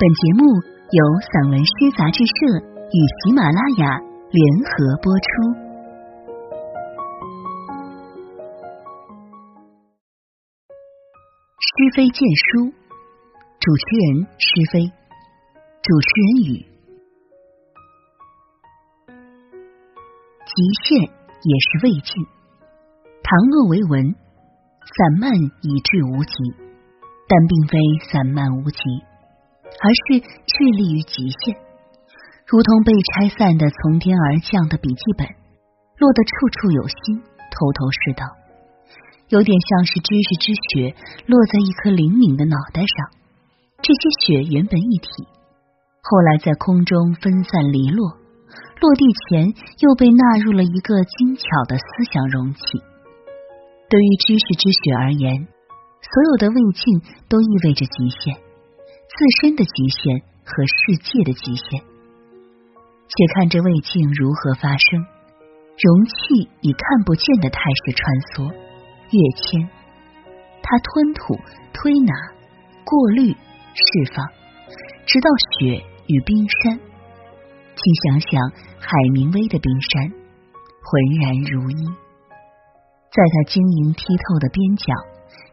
[0.00, 0.46] 本节目
[0.92, 3.98] 由散文诗杂志社与喜马拉雅
[4.30, 5.26] 联合播出。
[11.58, 12.70] 诗飞荐书，
[13.58, 14.86] 主持人诗飞，
[15.82, 16.64] 主持人语。
[20.46, 22.24] 极限也是未尽，
[23.24, 26.32] 唐诺为文，散漫以至无极，
[27.26, 27.78] 但并非
[28.12, 29.07] 散漫无极。
[29.80, 31.56] 而是致力于极限，
[32.46, 35.26] 如同被拆散的从天而降的笔记本，
[35.98, 38.26] 落得处处有心，头头是道，
[39.28, 40.94] 有点像是知识之雪
[41.26, 43.18] 落在一颗灵敏的脑袋上。
[43.80, 45.08] 这些雪原本一体，
[46.02, 48.18] 后来在空中分散离落，
[48.80, 52.60] 落地前又被纳入了一个精巧的思想容器。
[53.88, 55.46] 对于知识之雪而言，
[56.02, 58.47] 所有的未尽都意味着极限。
[59.18, 65.02] 自身的极限和世界的极限，且看这魏晋如何发生。
[65.74, 66.14] 容器
[66.60, 68.46] 以看不见的态势穿梭、
[69.10, 69.68] 跃迁，
[70.62, 71.34] 它吞吐、
[71.74, 72.14] 推拿、
[72.86, 74.24] 过滤、释放，
[75.04, 75.26] 直到
[75.58, 76.78] 雪与冰山。
[77.74, 80.14] 请想想海明威的冰山，
[80.78, 81.86] 浑然如一。
[83.10, 84.94] 在它晶莹剔透的边角，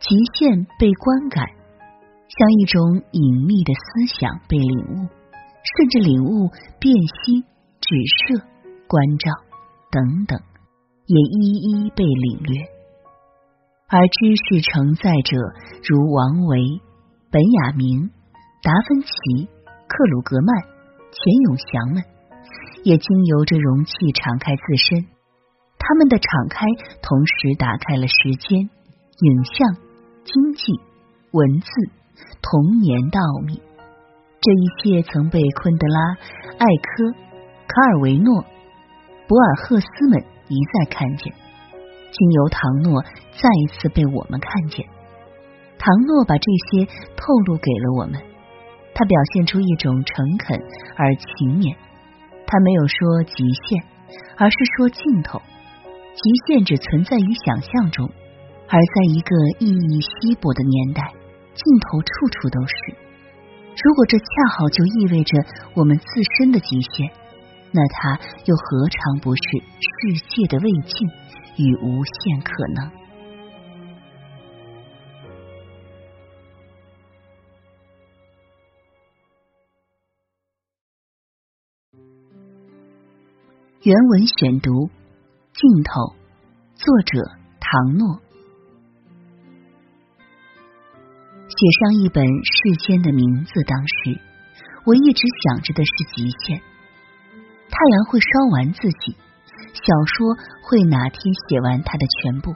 [0.00, 1.59] 极限被观感。
[2.38, 5.08] 像一种隐秘的思想被领悟，
[5.66, 7.42] 甚至领悟、辨析、
[7.80, 8.38] 指涉、
[8.86, 9.32] 关照
[9.90, 10.38] 等等，
[11.06, 12.62] 也一一被领略。
[13.88, 15.36] 而知识承载者
[15.82, 16.80] 如王维、
[17.32, 18.10] 本雅明、
[18.62, 19.10] 达芬奇、
[19.88, 20.62] 克鲁格曼、
[21.10, 22.04] 钱永祥们，
[22.84, 25.04] 也经由这容器敞开自身。
[25.76, 26.64] 他们的敞开，
[27.02, 29.74] 同时打开了时间、影像、
[30.22, 30.78] 经济、
[31.32, 31.68] 文字。
[32.42, 33.60] 童年的奥秘，
[34.40, 36.16] 这一切曾被昆德拉、
[36.58, 37.12] 艾科、
[37.66, 38.44] 卡尔维诺、
[39.26, 41.32] 博尔赫斯们一再看见，
[42.10, 44.86] 经由唐诺再一次被我们看见。
[45.78, 46.86] 唐诺把这些
[47.16, 48.20] 透露给了我们，
[48.94, 50.60] 他表现出一种诚恳
[50.96, 51.76] 而勤勉。
[52.46, 53.82] 他没有说极限，
[54.36, 55.40] 而是说尽头。
[56.12, 58.10] 极限只存在于想象中，
[58.68, 61.14] 而在一个意义稀薄的年代。
[61.62, 62.74] 尽头处处都是。
[63.84, 64.24] 如果这恰
[64.56, 65.38] 好就意味着
[65.74, 66.04] 我们自
[66.38, 67.12] 身的极限，
[67.72, 69.42] 那它又何尝不是
[69.78, 71.08] 世界的未尽
[71.56, 72.90] 与无限可能？
[83.82, 84.90] 原文选读：
[85.54, 86.14] 镜头，
[86.74, 88.20] 作者唐诺。
[91.60, 94.18] 写上一本世间的名字，当时
[94.86, 96.56] 我一直想着的是极限。
[96.56, 99.14] 太阳会烧完自己，
[99.74, 102.54] 小说会哪天写完它的全部？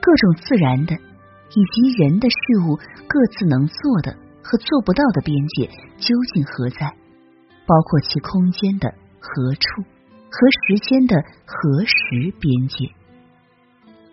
[0.00, 2.36] 各种自然的以及人的事
[2.66, 5.66] 物，各自能做的和做不到的边界
[5.98, 6.96] 究竟何在？
[7.66, 8.88] 包括其空间的
[9.20, 9.82] 何处
[10.30, 11.14] 和时间的
[11.44, 12.88] 何时边界？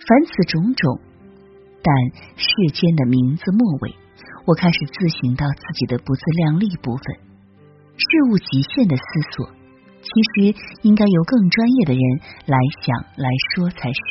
[0.06, 1.00] 凡此种种，
[1.82, 1.96] 但
[2.36, 4.01] 世间的名字末尾。
[4.46, 7.16] 我开始自省到自己的不自量力部分，
[7.96, 9.50] 事物极限的思索，
[10.02, 12.02] 其实应该由更专业的人
[12.48, 14.02] 来想来说才是。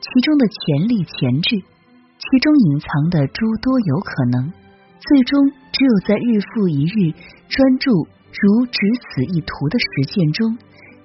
[0.00, 4.52] 其中的潜力潜质，其中隐藏的诸多有可能，
[5.00, 7.12] 最终只有在日复一日
[7.48, 10.56] 专注如只此一图的实践中，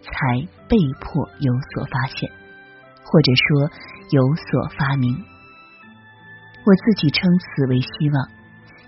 [0.01, 0.11] 才
[0.67, 2.29] 被迫有所发现，
[3.03, 3.72] 或者说
[4.11, 5.17] 有所发明。
[6.69, 8.30] 我自己称此为希望，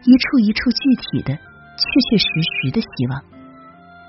[0.05, 1.81] 一处一处具体的、确
[2.11, 3.17] 确实实的希望。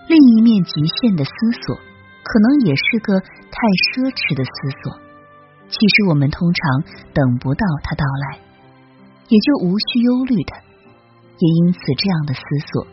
[0.08, 1.32] 另一面极限的思
[1.64, 1.76] 索，
[2.22, 3.56] 可能也是个太
[3.88, 4.52] 奢侈的思
[4.84, 5.00] 索。
[5.72, 6.60] 其实我们通常
[7.16, 8.44] 等不到它到来，
[9.32, 10.52] 也就无需忧虑的。
[11.40, 12.84] 也因此，这样的思索，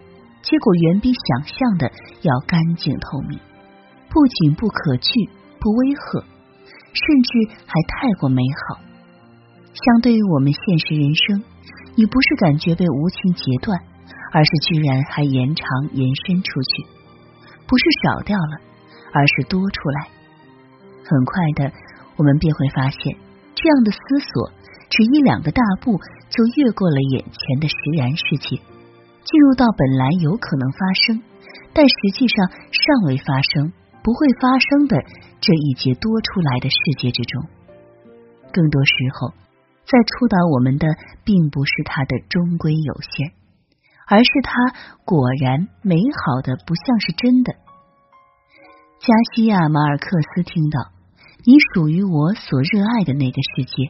[0.42, 1.92] 结果远比想象的
[2.24, 3.36] 要干净透明，
[4.08, 5.12] 不仅不可惧、
[5.60, 6.24] 不威吓，
[6.96, 8.80] 甚至还太过美好。
[9.80, 11.44] 相对于我们现实人生，
[11.96, 13.80] 你不是感觉被无情截断，
[14.34, 16.84] 而是居然还延长延伸出去，
[17.66, 18.60] 不是少掉了，
[19.14, 20.12] 而是多出来。
[21.08, 21.72] 很快的，
[22.18, 23.16] 我们便会发现，
[23.56, 24.52] 这样的思索
[24.90, 25.96] 只一两个大步
[26.28, 28.60] 就越过了眼前的实然世界，
[29.24, 31.24] 进入到本来有可能发生，
[31.72, 33.72] 但实际上尚未发生、
[34.04, 35.00] 不会发生的
[35.40, 37.48] 这一节多出来的世界之中。
[38.52, 39.32] 更多时候。
[39.90, 40.86] 在触到我们的，
[41.26, 43.34] 并不是它的终归有限，
[44.06, 44.54] 而是它
[45.04, 47.54] 果然美好的不像是真的。
[49.00, 50.92] 加西亚·马尔克斯听到
[51.42, 53.90] “你属于我所热爱的那个世界”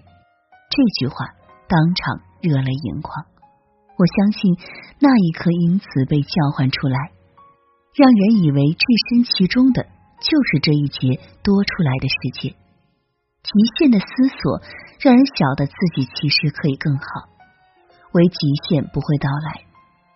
[0.72, 1.36] 这句话，
[1.68, 3.26] 当场热泪盈眶。
[3.98, 4.56] 我相信
[5.02, 7.12] 那一刻因此被叫唤出来，
[7.92, 12.56] 让人以为置身其中的就是这一节多出来的世界。
[13.44, 14.62] 极限的思索，
[15.00, 17.30] 让人晓得自己其实可以更好。
[18.12, 18.38] 唯极
[18.68, 19.64] 限不会到来，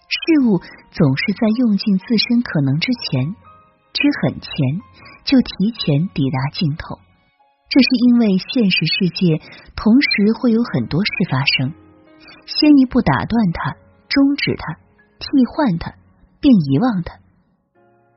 [0.09, 0.59] 事物
[0.91, 3.35] 总是在用尽自身可能之前。
[3.93, 4.49] 之很前，
[5.23, 6.97] 就提前抵达尽头。
[7.69, 9.39] 这是因为现实世界
[9.75, 11.73] 同时会有很多事发生，
[12.45, 13.77] 先一步打断它，
[14.09, 14.73] 终止它，
[15.19, 15.93] 替换它，
[16.41, 17.17] 并遗忘它。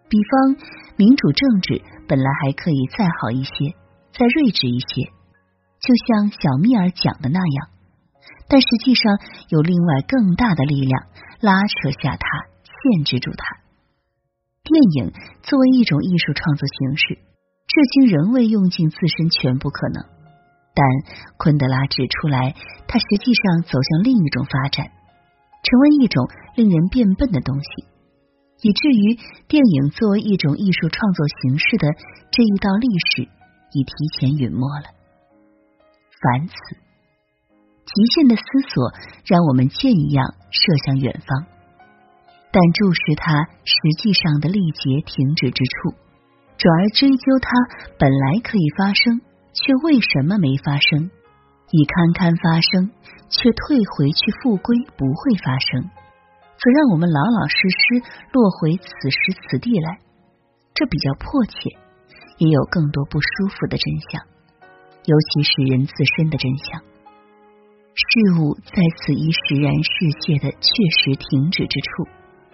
[0.08, 0.56] 比方，
[0.96, 3.76] 民主政治本来还可以再好一些，
[4.18, 5.12] 再睿智一些，
[5.78, 7.68] 就像小蜜儿讲的那样，
[8.48, 9.18] 但实际上
[9.50, 11.04] 有另外更大的力量
[11.40, 12.26] 拉扯下它，
[12.64, 13.44] 限制住它。
[14.64, 20.02] 电影作为一种艺术创作形式，至今仍未用尽自身全部可能。
[20.74, 20.84] 但
[21.36, 22.54] 昆德拉指出来，
[22.88, 24.86] 它实际上走向另一种发展，
[25.62, 26.26] 成为一种
[26.56, 27.84] 令人变笨的东西，
[28.62, 31.92] 以至于电影作为一种艺术创作形式的
[32.32, 33.28] 这一道历史
[33.72, 34.90] 已提前陨没了。
[36.20, 36.54] 凡此，
[37.84, 38.92] 极限的思索
[39.24, 41.46] 让我们箭一样射向远方。
[42.50, 45.94] 但注视它实际上的力竭停止之处，
[46.56, 47.50] 转而追究它
[47.98, 49.20] 本来可以发生
[49.52, 51.10] 却为什么没发生，
[51.70, 52.90] 已堪堪发生
[53.28, 55.82] 却退回去复归不会发生，
[56.56, 60.00] 则让我们老老实实落回此时此地来。
[60.72, 61.76] 这比较迫切，
[62.38, 64.22] 也有更多不舒服的真相，
[65.04, 66.80] 尤其是人自身的真相。
[67.94, 69.90] 事物在此一使然世
[70.20, 70.68] 界的确
[71.00, 72.06] 实停止之处。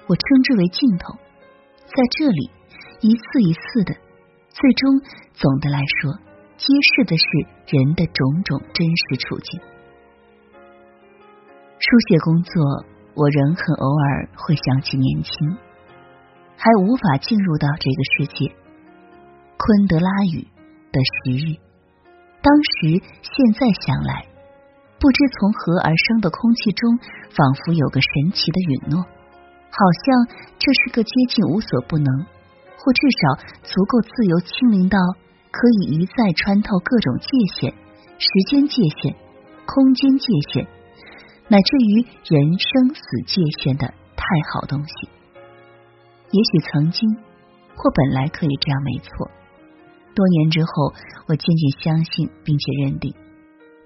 [0.06, 1.14] 我称之为镜头，
[1.86, 2.50] 在这里
[3.00, 3.94] 一次一次的，
[4.50, 5.00] 最终
[5.32, 6.14] 总的来说，
[6.56, 7.24] 揭示的是
[7.76, 9.60] 人的种种真实处境。
[11.78, 12.84] 书写工作，
[13.14, 15.32] 我仍很偶尔会想起年轻，
[16.56, 18.61] 还无法进入到这个世界。
[19.62, 20.42] 昆德拉语
[20.90, 21.54] 的时日，
[22.42, 24.26] 当时现在想来，
[24.98, 26.98] 不知从何而生的空气中，
[27.30, 28.98] 仿佛有个神奇的允诺。
[29.70, 30.26] 好像
[30.58, 32.06] 这是个接近无所不能，
[32.74, 34.98] 或至少足够自由轻灵到
[35.52, 37.72] 可以一再穿透各种界限、
[38.18, 39.14] 时间界限、
[39.64, 40.66] 空间界限，
[41.46, 43.86] 乃至于人生死界限的
[44.16, 45.08] 太好东西。
[46.32, 47.08] 也许曾经
[47.76, 49.30] 或本来可以这样，没错。
[50.14, 50.94] 多年之后，
[51.28, 53.14] 我渐渐相信并且认定，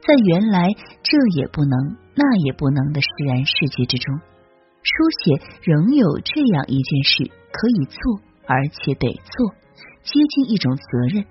[0.03, 0.69] 在原来
[1.03, 4.19] 这也不能那也不能的释然世界之中。
[4.83, 4.93] 书
[5.25, 9.55] 写仍有这样一件事可以做，而且得做，
[10.05, 11.25] 接近一种责任，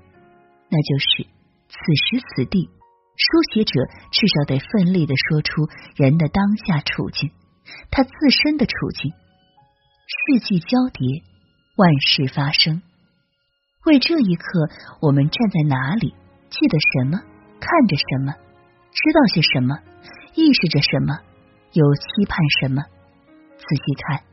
[0.69, 1.23] 那就是
[1.69, 2.69] 此时此地，
[3.15, 3.79] 书写者
[4.11, 7.31] 至少得奋力的说出人的当下处境，
[7.91, 9.11] 他自身的处境。
[10.07, 11.23] 世纪交叠，
[11.77, 12.81] 万事发生。
[13.85, 16.13] 为这一刻，我们站在哪里？
[16.49, 17.19] 记得什么？
[17.59, 18.33] 看着什么？
[18.91, 19.77] 知道些什么？
[20.33, 21.19] 意识着什么？
[21.71, 22.81] 有期盼什么？
[23.57, 24.23] 仔细看，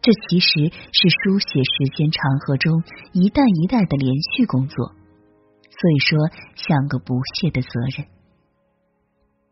[0.00, 2.82] 这其实是书写时间长河中
[3.12, 6.18] 一代一代的连续工作，所以说
[6.54, 8.06] 像个不懈的责任。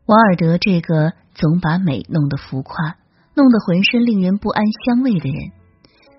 [0.05, 2.97] 王尔德这个总把美弄得浮夸、
[3.35, 5.51] 弄得浑身令人不安香味的人，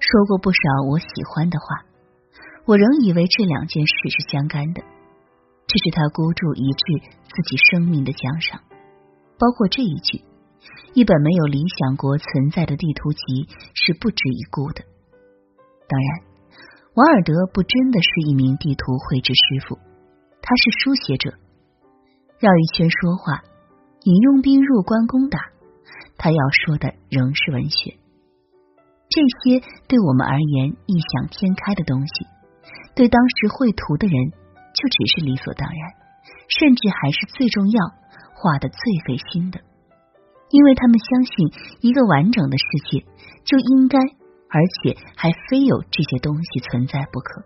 [0.01, 0.59] 说过不少
[0.89, 1.85] 我喜欢的话，
[2.65, 4.83] 我仍以为这两件事是相干的，
[5.67, 8.61] 这是他孤注一掷自己生命的奖赏，
[9.39, 10.25] 包括这一句。
[10.95, 14.85] 一本没有理想国存在的地图集是不值一顾的。
[15.89, 16.21] 当然，
[16.95, 19.77] 瓦尔德不真的是一名地图绘制师傅，
[20.41, 21.33] 他是书写者。
[22.39, 23.43] 绕一圈说话，
[24.05, 25.39] 引用兵入关攻打，
[26.17, 27.97] 他要说的仍是文学。
[29.09, 32.27] 这些对我们而言异想天开的东西，
[32.95, 35.81] 对当时绘图的人就只是理所当然，
[36.49, 37.79] 甚至还是最重要、
[38.35, 39.61] 画的最费心的。
[40.51, 41.33] 因为他们相信，
[41.81, 43.07] 一个完整的世界
[43.45, 43.99] 就应该，
[44.51, 47.41] 而且还非有这些东西存在不可。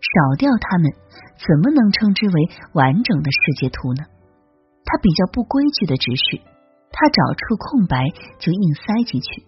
[0.00, 0.90] 少掉他们，
[1.36, 4.04] 怎么能称之为完整的世界图呢？
[4.82, 6.40] 他比较不规矩的只是，
[6.90, 8.08] 他找出空白
[8.38, 9.44] 就硬塞进去，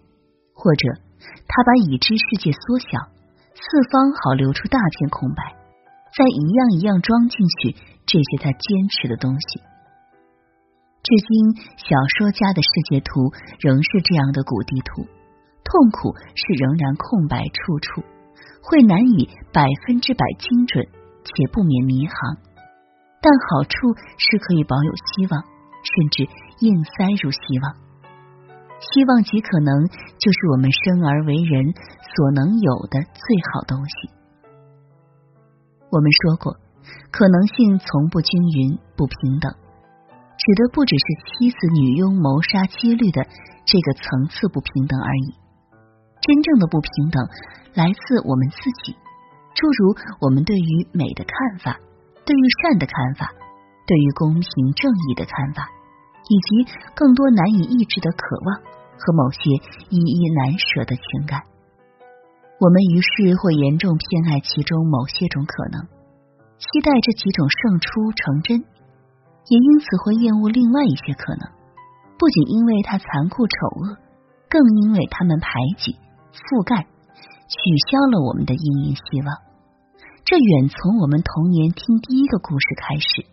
[0.53, 1.01] 或者
[1.49, 3.09] 他把已知世界缩小，
[3.63, 5.55] 四方好留出大片空白，
[6.11, 7.71] 再一样一样装进去
[8.05, 9.63] 这些他坚持的东西。
[11.01, 15.07] 至今，小说家的世界图仍是这样的古地图，
[15.63, 18.03] 痛苦是仍然空白处处，
[18.61, 20.85] 会难以百分之百精准，
[21.23, 22.37] 且不免迷航。
[23.23, 26.27] 但好处是可以保有希望，甚至
[26.59, 27.75] 硬塞入希望。
[28.79, 29.87] 希望极可能
[30.19, 31.73] 就是我们生而为人
[32.15, 34.09] 所能有的最好东西。
[35.89, 36.57] 我们说过，
[37.11, 39.51] 可能性从不均匀、不平等，
[40.37, 43.25] 指的不只是妻子、女佣谋杀几率的
[43.65, 45.33] 这个层次不平等而已。
[46.21, 47.27] 真正的不平等
[47.73, 48.95] 来自我们自己，
[49.53, 51.79] 诸如我们对于美的看法、
[52.25, 53.33] 对于善的看法、
[53.85, 55.69] 对于公平正义的看法。
[56.25, 58.55] 以及更多难以抑制的渴望
[58.97, 59.41] 和某些
[59.89, 61.41] 依依难舍的情感，
[62.59, 65.81] 我们于是会严重偏爱其中某些种可能，
[66.57, 71.49] 期待这几种胜出成真，也因此会厌恶另外一些可能，
[72.17, 73.97] 不仅因为它残酷丑恶，
[74.49, 75.97] 更因为他们排挤、
[76.31, 76.87] 覆盖、
[77.47, 77.57] 取
[77.91, 79.35] 消了我们的殷殷希望。
[80.23, 83.25] 这远从我们童年听第一个故事开始，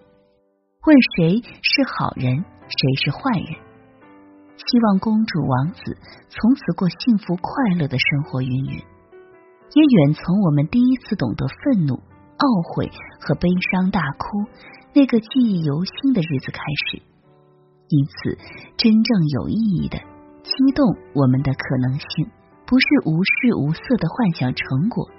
[0.87, 2.45] 问谁是好人。
[2.71, 3.59] 谁是坏人？
[4.55, 5.99] 希望公主王子
[6.29, 8.81] 从此过幸福快乐的生活，云云，
[9.73, 14.47] 也远从我们第一次懂得愤怒、懊悔和悲伤大哭
[14.93, 16.61] 那个记忆犹新的日子开
[16.91, 17.03] 始。
[17.91, 18.39] 因此，
[18.77, 19.99] 真正有意义的
[20.43, 22.31] 激动我们的可能性，
[22.67, 25.11] 不是无视无色的幻想成果，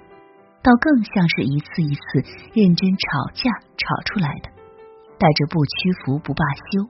[0.62, 2.00] 倒更像是一次一次
[2.52, 4.48] 认真吵架吵出来的，
[5.20, 6.88] 带着不屈服、不罢休。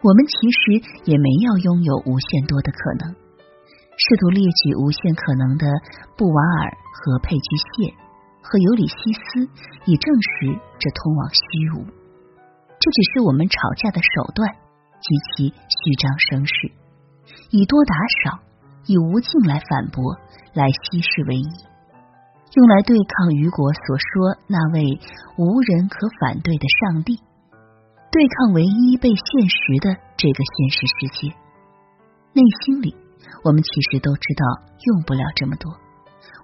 [0.00, 3.14] 我们其实也没要拥有无限多的可能，
[3.98, 5.66] 试图列举无限可能的
[6.16, 7.92] 布瓦尔和佩居谢
[8.40, 9.50] 和尤里西斯，
[9.90, 11.42] 以证实这通往虚
[11.74, 11.84] 无。
[12.78, 14.54] 这只是我们吵架的手段
[15.02, 16.70] 及其虚张声势，
[17.50, 18.38] 以多打少，
[18.86, 20.14] 以无尽来反驳，
[20.54, 21.50] 来稀释为一，
[22.54, 25.00] 用来对抗雨果所说那位
[25.36, 27.18] 无人可反对的上帝。
[28.10, 31.34] 对抗唯一被现实的这个现实世界，
[32.32, 32.96] 内心里
[33.44, 34.44] 我们其实都知道
[34.84, 35.72] 用不了这么多。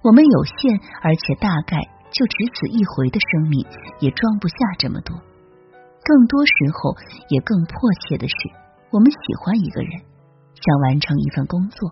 [0.02, 1.81] 我们有限而且大概
[2.12, 3.66] 就只此一回的生命，
[4.00, 5.16] 也装不下这么多。
[6.04, 6.95] 更多时候，
[7.28, 8.35] 也更迫切的是，
[8.90, 9.90] 我们喜欢一个人，
[10.52, 11.90] 想完成一份工作，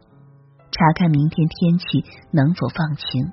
[0.70, 3.32] 查看明天天气能否放晴，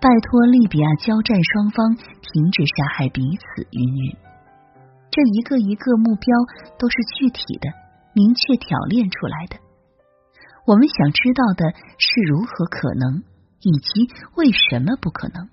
[0.00, 4.16] 拜托利比亚交战双方停止杀害彼此，云云。
[5.10, 6.26] 这一个一个目标
[6.78, 7.68] 都是具体的、
[8.14, 9.56] 明确挑练出来的。
[10.66, 13.22] 我们想知道的是如何可能，
[13.60, 15.48] 以及为什么不可能。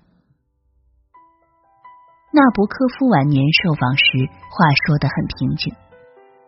[2.32, 4.04] 纳博科夫晚年受访时
[4.48, 5.74] 话说的很平静，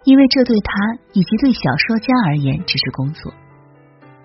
[0.04, 3.34] 因为这对他以及对小说家而言只是工作。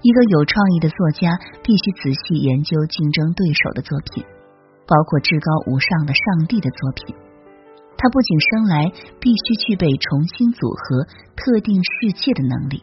[0.02, 4.24] 一个有创意的作家必须仔细研究竞争对手的作品，
[4.88, 7.14] 包括至高无上的上帝的作品。
[7.98, 8.88] 他不仅生来
[9.20, 11.04] 必须具备重新组合
[11.36, 12.82] 特定世界的能力，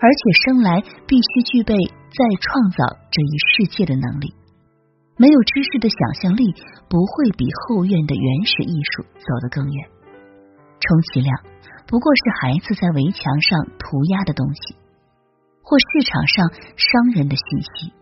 [0.00, 4.34] 而且生来必须具备再创造这一世界的能力。
[5.16, 6.52] 没有知识的想象力
[6.88, 9.88] 不会比后院的原始艺术走得更远。
[10.80, 11.38] 充其量
[11.86, 14.76] 不过是孩子在围墙上涂鸦的东西，
[15.62, 17.92] 或市场上商人的信息。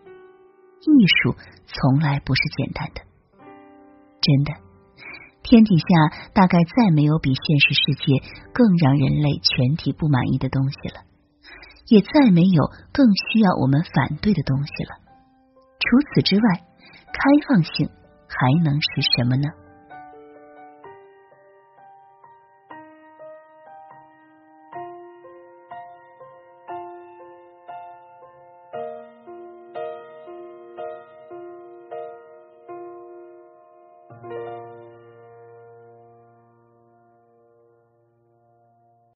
[0.81, 3.03] 艺术从来不是简单的，
[4.21, 4.53] 真的。
[5.43, 5.85] 天底下
[6.33, 8.19] 大概再没有比现实世界
[8.53, 11.03] 更让人类全体不满意的东西了，
[11.89, 14.97] 也再没有更需要我们反对的东西了。
[15.79, 16.61] 除此之外，
[17.13, 17.89] 开放性
[18.29, 19.49] 还能是什么呢？